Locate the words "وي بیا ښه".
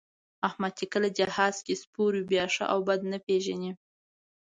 2.15-2.65